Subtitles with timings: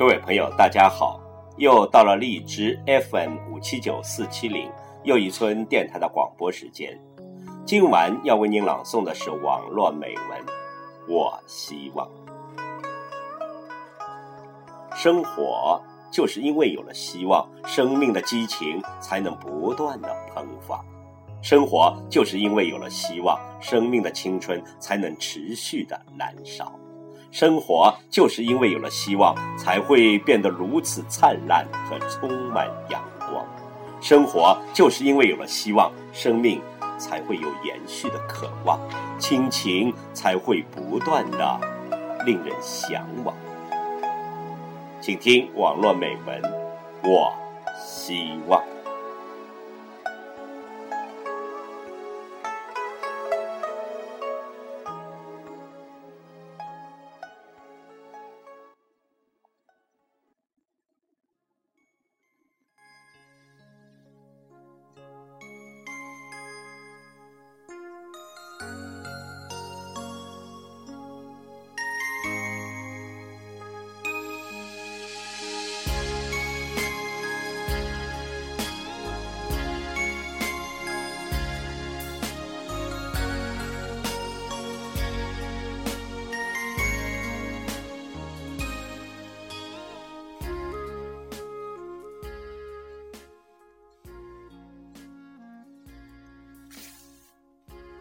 [0.00, 1.20] 各位朋友，大家好！
[1.58, 4.66] 又到了荔枝 FM 五七九四七零
[5.04, 6.98] 又一村电台的广播时间。
[7.66, 10.40] 今晚要为您朗诵的是网络美文。
[11.06, 12.08] 我希望，
[14.96, 15.78] 生活
[16.10, 20.82] 就是因为有了希望，生命的激情才能不断的喷发；
[21.42, 26.72] 生活就是因为有了希望，生命的青春才能持续的燃烧。
[27.30, 33.46] 生活就是因为有了希望，才会变得如此灿烂和充满阳光。
[34.00, 36.60] 生活就是因为有了希望，生命
[36.98, 38.80] 才会有延续的渴望，
[39.18, 41.60] 亲情才会不断的
[42.26, 43.34] 令人向往。
[45.00, 46.42] 请听网络美文，
[47.04, 47.32] 我
[47.78, 48.62] 希望。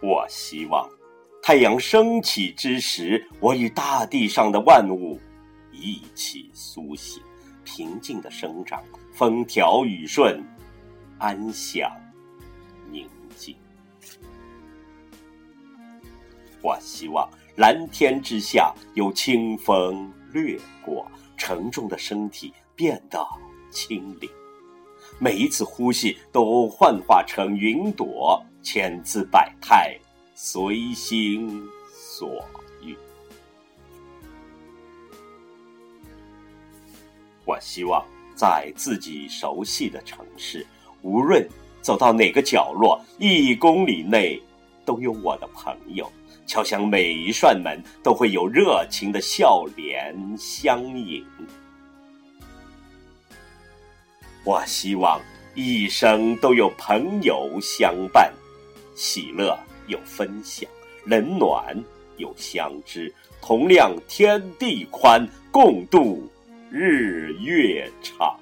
[0.02, 0.90] 我希望，
[1.42, 5.20] 太阳升起之时，我与大地上的万物
[5.72, 7.22] 一起苏醒，
[7.66, 10.42] 平静的生长，风调雨顺，
[11.18, 11.92] 安详
[12.90, 13.56] 宁静。
[16.62, 23.22] 我希望蓝天之下有清风掠过，沉重的身体变得
[23.70, 24.30] 轻灵，
[25.20, 28.42] 每一次呼吸都幻化成云朵。
[28.62, 29.98] 千姿百态，
[30.36, 31.62] 随心
[31.94, 32.44] 所
[32.84, 32.96] 欲。
[37.46, 38.06] 我希望
[38.36, 40.66] 在自己熟悉的城市，
[41.02, 41.48] 无论
[41.82, 44.42] 走到哪个角落，一公里内
[44.86, 46.12] 都有我的朋友。
[46.46, 51.24] 敲响每一扇门，都会有热情的笑脸相迎。
[54.44, 55.22] 我希望
[55.54, 58.34] 一生都有朋友相伴。
[59.00, 60.70] 喜乐有分享，
[61.06, 61.82] 冷暖
[62.18, 66.30] 有相知，同量天地宽，共度
[66.70, 68.38] 日月长。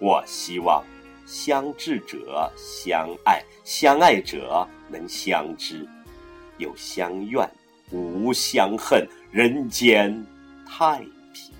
[0.00, 0.84] 我希望
[1.24, 5.88] 相知者相爱，相爱者能相知，
[6.56, 7.48] 有相怨
[7.92, 10.26] 无相恨，人间
[10.66, 10.98] 太
[11.32, 11.54] 平。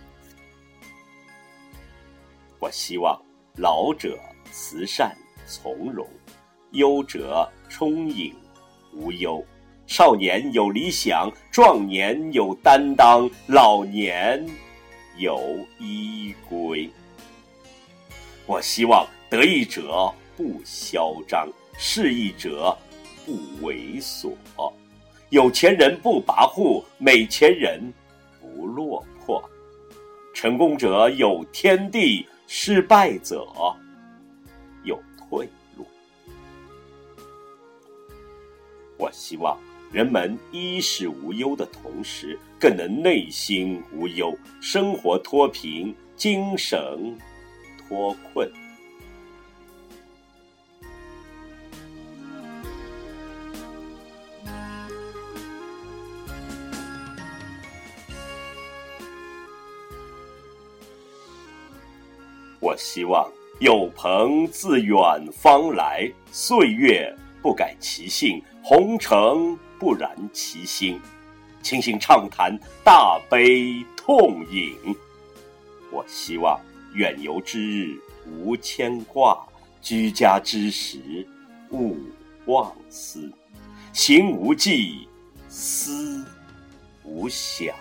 [2.59, 3.28] 我希望。
[3.59, 4.17] 老者
[4.53, 5.13] 慈善
[5.45, 6.07] 从容，
[6.71, 8.33] 优者充盈
[8.93, 9.45] 无忧，
[9.89, 14.47] 少年有理想，壮年有担当，老年
[15.17, 16.89] 有依归。
[18.47, 22.77] 我希望得意者不嚣张，失意者
[23.27, 23.33] 不
[23.67, 24.33] 猥琐，
[25.31, 27.93] 有钱人不跋扈，没钱人
[28.41, 29.43] 不落魄，
[30.33, 32.25] 成功者有天地。
[32.51, 33.47] 失败者
[34.83, 35.87] 有退路。
[38.97, 39.61] 我希望
[39.93, 47.19] 人们衣食无忧的同时，更能内心无忧，生活脱贫，精神
[47.87, 48.51] 脱困。
[62.61, 64.97] 我希望有朋自远
[65.33, 71.01] 方来，岁月不改其性，红尘不染其心。
[71.63, 74.75] 倾心畅谈，大悲痛饮。
[75.93, 76.61] 我希望
[76.95, 79.47] 远游之日无牵挂，
[79.81, 80.99] 居家之时
[81.71, 81.97] 勿
[82.47, 83.31] 忘思，
[83.93, 85.09] 行无忌，
[85.49, 86.25] 思
[87.05, 87.73] 无暇。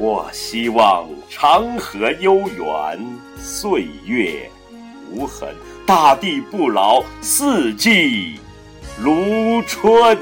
[0.00, 3.04] 我希望长河悠远，
[3.36, 4.48] 岁月
[5.10, 5.52] 无痕，
[5.84, 8.38] 大地不老，四季
[8.96, 10.16] 如春。